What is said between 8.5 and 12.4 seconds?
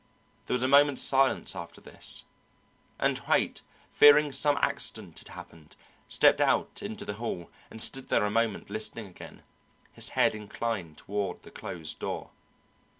listening again; his head inclined toward the closed door.